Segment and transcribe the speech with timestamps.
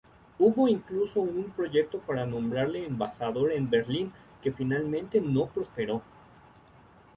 [0.39, 6.01] Hubo incluso un proyecto para nombrarle embajador en Berlín, que finalmente no prosperó.